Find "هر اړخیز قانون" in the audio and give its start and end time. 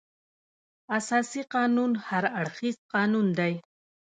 2.07-3.27